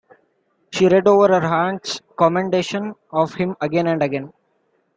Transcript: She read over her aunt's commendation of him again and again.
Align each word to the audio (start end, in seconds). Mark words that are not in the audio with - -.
She 0.71 0.87
read 0.87 1.07
over 1.07 1.27
her 1.27 1.45
aunt's 1.47 2.01
commendation 2.17 2.95
of 3.13 3.35
him 3.35 3.55
again 3.61 3.85
and 3.85 4.01
again. 4.01 4.33